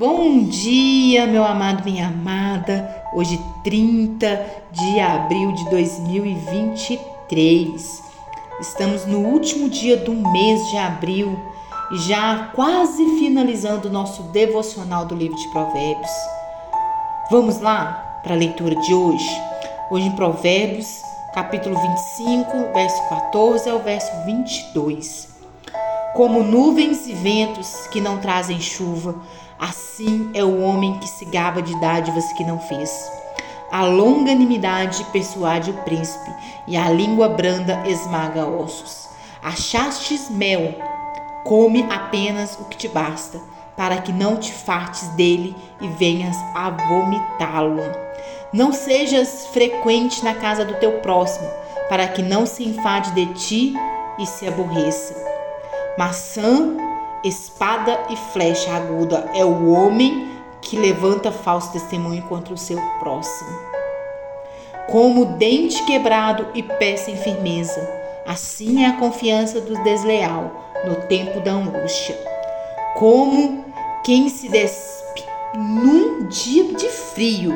Bom 0.00 0.44
dia, 0.44 1.26
meu 1.26 1.44
amado, 1.44 1.84
minha 1.84 2.08
amada. 2.08 3.04
Hoje, 3.12 3.38
30 3.62 4.46
de 4.72 4.98
abril 4.98 5.52
de 5.52 5.68
2023. 5.68 8.02
Estamos 8.62 9.04
no 9.04 9.18
último 9.18 9.68
dia 9.68 9.98
do 9.98 10.14
mês 10.14 10.70
de 10.70 10.78
abril 10.78 11.38
e 11.92 11.98
já 11.98 12.50
quase 12.54 13.04
finalizando 13.18 13.88
o 13.88 13.92
nosso 13.92 14.22
devocional 14.32 15.04
do 15.04 15.14
livro 15.14 15.36
de 15.36 15.48
Provérbios. 15.48 16.10
Vamos 17.30 17.60
lá 17.60 18.20
para 18.22 18.32
a 18.32 18.38
leitura 18.38 18.76
de 18.76 18.94
hoje. 18.94 19.28
Hoje 19.90 20.06
em 20.06 20.16
Provérbios, 20.16 21.02
capítulo 21.34 21.78
25, 21.78 22.72
verso 22.72 23.06
14 23.10 23.68
ao 23.68 23.80
verso 23.80 24.10
22. 24.24 25.29
Como 26.14 26.42
nuvens 26.42 27.06
e 27.06 27.14
ventos 27.14 27.86
que 27.88 28.00
não 28.00 28.18
trazem 28.18 28.60
chuva, 28.60 29.14
Assim 29.60 30.30
é 30.32 30.42
o 30.42 30.62
homem 30.62 30.96
que 30.98 31.06
se 31.06 31.26
gaba 31.26 31.60
de 31.60 31.78
dádivas 31.78 32.32
que 32.32 32.42
não 32.42 32.58
fez. 32.58 33.12
A 33.70 33.84
longanimidade 33.84 35.04
persuade 35.12 35.70
o 35.70 35.74
príncipe, 35.82 36.32
e 36.66 36.78
a 36.78 36.88
língua 36.88 37.28
branda 37.28 37.86
esmaga 37.86 38.46
ossos. 38.46 39.10
Achastes 39.42 40.30
mel, 40.30 40.76
come 41.44 41.86
apenas 41.90 42.58
o 42.58 42.64
que 42.64 42.76
te 42.78 42.88
basta, 42.88 43.38
para 43.76 43.98
que 43.98 44.14
não 44.14 44.38
te 44.38 44.50
fartes 44.50 45.08
dele 45.08 45.54
e 45.78 45.88
venhas 45.88 46.36
a 46.54 46.70
vomitá-lo. 46.70 47.82
Não 48.54 48.72
sejas 48.72 49.46
frequente 49.48 50.24
na 50.24 50.34
casa 50.34 50.64
do 50.64 50.72
teu 50.80 51.00
próximo, 51.00 51.50
para 51.90 52.08
que 52.08 52.22
não 52.22 52.46
se 52.46 52.66
enfade 52.66 53.10
de 53.10 53.26
ti 53.34 53.74
e 54.18 54.24
se 54.24 54.48
aborreça. 54.48 55.29
Maçã 56.00 56.78
Espada 57.22 58.06
e 58.08 58.16
flecha 58.16 58.72
aguda 58.72 59.30
é 59.34 59.44
o 59.44 59.70
homem 59.70 60.30
que 60.62 60.74
levanta 60.74 61.30
falso 61.30 61.72
testemunho 61.72 62.22
contra 62.22 62.54
o 62.54 62.56
seu 62.56 62.80
próximo. 62.98 63.50
Como 64.90 65.26
dente 65.36 65.84
quebrado 65.84 66.46
e 66.54 66.62
pé 66.62 66.96
sem 66.96 67.18
firmeza, 67.18 67.86
assim 68.26 68.82
é 68.82 68.86
a 68.86 68.96
confiança 68.96 69.60
do 69.60 69.74
desleal 69.82 70.50
no 70.86 70.94
tempo 71.06 71.38
da 71.40 71.52
angústia. 71.52 72.18
Como 72.94 73.66
quem 74.02 74.30
se 74.30 74.48
despe 74.48 75.22
num 75.54 76.26
dia 76.28 76.72
de 76.72 76.88
frio 76.88 77.52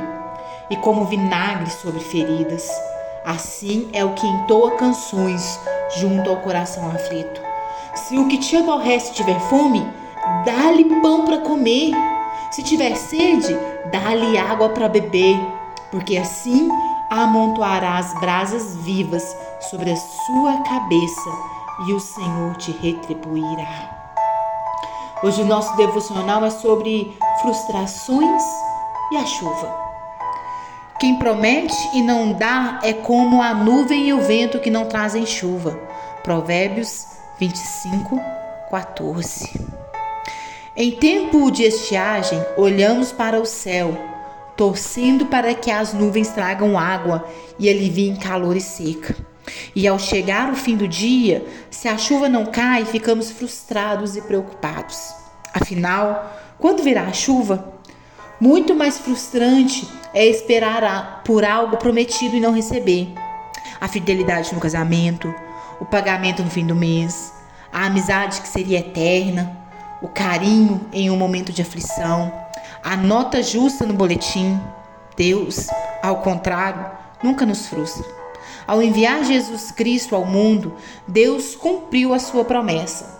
e 0.68 0.76
como 0.76 1.06
vinagre 1.06 1.70
sobre 1.70 2.00
feridas, 2.00 2.68
assim 3.24 3.88
é 3.94 4.04
o 4.04 4.12
que 4.12 4.26
entoa 4.26 4.72
canções 4.72 5.58
junto 5.96 6.28
ao 6.28 6.36
coração 6.42 6.90
aflito. 6.90 7.43
Se 7.94 8.18
o 8.18 8.26
que 8.28 8.38
te 8.38 8.56
aborrece 8.56 9.12
tiver 9.12 9.38
fome, 9.48 9.86
dá-lhe 10.44 10.84
pão 11.00 11.24
para 11.24 11.38
comer. 11.38 11.92
Se 12.50 12.62
tiver 12.62 12.94
sede, 12.96 13.56
dá-lhe 13.90 14.36
água 14.36 14.68
para 14.68 14.88
beber, 14.88 15.38
porque 15.90 16.16
assim 16.16 16.68
amontoarás 17.10 18.12
brasas 18.20 18.76
vivas 18.76 19.36
sobre 19.70 19.90
a 19.90 19.96
sua 19.96 20.62
cabeça 20.62 21.30
e 21.86 21.92
o 21.92 22.00
Senhor 22.00 22.56
te 22.56 22.72
retribuirá. 22.72 24.04
Hoje 25.22 25.42
o 25.42 25.46
nosso 25.46 25.76
devocional 25.76 26.44
é 26.44 26.50
sobre 26.50 27.16
frustrações 27.40 28.42
e 29.12 29.16
a 29.16 29.24
chuva. 29.24 29.84
Quem 30.98 31.18
promete 31.18 31.74
e 31.94 32.02
não 32.02 32.32
dá 32.32 32.80
é 32.82 32.92
como 32.92 33.40
a 33.40 33.54
nuvem 33.54 34.08
e 34.08 34.12
o 34.12 34.20
vento 34.20 34.58
que 34.58 34.70
não 34.70 34.86
trazem 34.86 35.24
chuva. 35.24 35.78
Provérbios 36.22 37.13
25, 37.38 38.20
14. 38.70 39.50
Em 40.76 40.92
tempo 40.92 41.50
de 41.50 41.64
estiagem, 41.64 42.40
olhamos 42.56 43.10
para 43.10 43.40
o 43.40 43.44
céu, 43.44 43.96
torcendo 44.56 45.26
para 45.26 45.52
que 45.52 45.70
as 45.70 45.92
nuvens 45.92 46.28
tragam 46.28 46.78
água 46.78 47.28
e 47.58 47.68
aliviem 47.68 48.14
calor 48.16 48.56
e 48.56 48.60
seca. 48.60 49.16
E 49.74 49.86
ao 49.86 49.98
chegar 49.98 50.52
o 50.52 50.56
fim 50.56 50.76
do 50.76 50.86
dia, 50.86 51.44
se 51.70 51.88
a 51.88 51.98
chuva 51.98 52.28
não 52.28 52.46
cai, 52.46 52.84
ficamos 52.84 53.30
frustrados 53.30 54.16
e 54.16 54.22
preocupados. 54.22 55.12
Afinal, 55.52 56.38
quando 56.58 56.82
virá 56.82 57.02
a 57.02 57.12
chuva? 57.12 57.74
Muito 58.40 58.74
mais 58.74 58.98
frustrante 58.98 59.88
é 60.12 60.24
esperar 60.24 61.22
por 61.24 61.44
algo 61.44 61.76
prometido 61.78 62.36
e 62.36 62.40
não 62.40 62.52
receber. 62.52 63.12
A 63.80 63.88
fidelidade 63.88 64.54
no 64.54 64.60
casamento, 64.60 65.32
o 65.84 65.86
pagamento 65.86 66.42
no 66.42 66.50
fim 66.50 66.66
do 66.66 66.74
mês, 66.74 67.34
a 67.70 67.84
amizade 67.84 68.40
que 68.40 68.48
seria 68.48 68.78
eterna, 68.78 69.54
o 70.00 70.08
carinho 70.08 70.80
em 70.90 71.10
um 71.10 71.16
momento 71.16 71.52
de 71.52 71.60
aflição, 71.60 72.32
a 72.82 72.96
nota 72.96 73.42
justa 73.42 73.84
no 73.84 73.92
boletim. 73.92 74.58
Deus, 75.14 75.66
ao 76.02 76.22
contrário, 76.22 76.86
nunca 77.22 77.44
nos 77.44 77.66
frustra. 77.66 78.02
Ao 78.66 78.82
enviar 78.82 79.24
Jesus 79.24 79.70
Cristo 79.70 80.16
ao 80.16 80.24
mundo, 80.24 80.74
Deus 81.06 81.54
cumpriu 81.54 82.14
a 82.14 82.18
sua 82.18 82.46
promessa. 82.46 83.18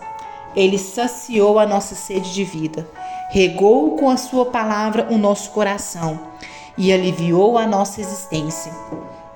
Ele 0.55 0.79
saciou 0.79 1.59
a 1.59 1.67
nossa 1.67 1.93
sede 1.93 2.33
de 2.33 2.43
vida, 2.43 2.89
regou 3.29 3.95
com 3.95 4.09
a 4.09 4.17
sua 4.17 4.47
palavra 4.47 5.07
o 5.11 5.19
nosso 5.19 5.51
coração 5.51 6.19
e 6.75 6.91
aliviou 6.91 7.59
a 7.59 7.67
nossa 7.67 8.01
existência. 8.01 8.73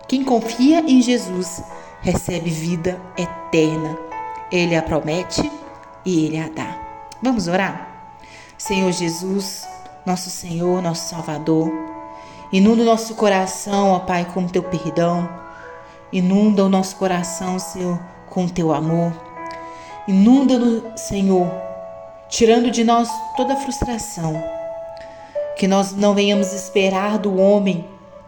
Quem 0.07 0.23
confia 0.23 0.79
em 0.79 0.99
Jesus 0.99 1.61
recebe 2.01 2.49
vida 2.49 2.99
eterna. 3.17 3.97
Ele 4.51 4.75
a 4.75 4.81
promete 4.81 5.49
e 6.05 6.25
ele 6.25 6.39
a 6.39 6.49
dá. 6.49 6.77
Vamos 7.21 7.47
orar? 7.47 7.87
Senhor 8.57 8.91
Jesus, 8.91 9.67
nosso 10.05 10.29
Senhor, 10.29 10.81
nosso 10.81 11.09
Salvador, 11.09 11.71
inunda 12.51 12.81
o 12.81 12.85
nosso 12.85 13.15
coração, 13.15 13.91
ó 13.91 13.99
Pai, 13.99 14.25
com 14.33 14.41
o 14.41 14.49
teu 14.49 14.63
perdão. 14.63 15.29
Inunda 16.11 16.65
o 16.65 16.69
nosso 16.69 16.95
coração, 16.95 17.59
Senhor, 17.59 17.99
com 18.29 18.45
o 18.45 18.49
teu 18.49 18.73
amor. 18.73 19.13
Inunda-no, 20.07 20.97
Senhor, 20.97 21.51
tirando 22.27 22.71
de 22.71 22.83
nós 22.83 23.07
toda 23.37 23.53
a 23.53 23.57
frustração. 23.57 24.41
Que 25.55 25.67
nós 25.67 25.91
não 25.91 26.15
venhamos 26.15 26.51
esperar 26.51 27.19
do 27.19 27.37
homem, 27.37 27.85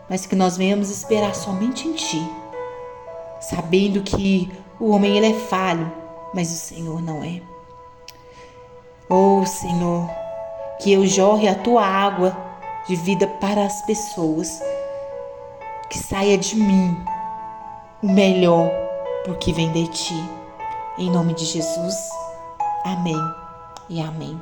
mas 0.07 0.25
que 0.25 0.35
nós 0.35 0.57
venhamos 0.57 0.91
esperar 0.91 1.33
somente 1.33 1.87
em 1.87 1.93
Ti 1.93 2.40
sabendo 3.53 4.01
que 4.01 4.49
o 4.79 4.91
homem 4.91 5.17
ele 5.17 5.27
é 5.27 5.33
falho, 5.33 5.91
mas 6.33 6.49
o 6.49 6.55
Senhor 6.55 7.01
não 7.01 7.21
é. 7.21 7.41
Oh, 9.09 9.45
Senhor, 9.45 10.09
que 10.79 10.93
eu 10.93 11.05
jorre 11.05 11.49
a 11.49 11.55
tua 11.55 11.85
água 11.85 12.35
de 12.87 12.95
vida 12.95 13.27
para 13.27 13.65
as 13.65 13.81
pessoas, 13.81 14.61
que 15.89 15.97
saia 15.97 16.37
de 16.37 16.55
mim 16.55 16.97
o 18.01 18.09
melhor, 18.09 18.71
porque 19.25 19.51
vem 19.51 19.71
de 19.71 19.87
ti. 19.89 20.29
Em 20.97 21.09
nome 21.09 21.33
de 21.33 21.45
Jesus. 21.45 21.95
Amém 22.85 23.19
e 23.89 24.01
amém. 24.01 24.41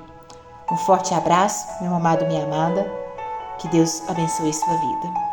Um 0.71 0.77
forte 0.77 1.13
abraço, 1.13 1.65
meu 1.81 1.93
amado, 1.93 2.25
minha 2.27 2.43
amada. 2.43 2.89
Que 3.57 3.67
Deus 3.69 4.07
abençoe 4.07 4.53
sua 4.53 4.77
vida. 4.77 5.28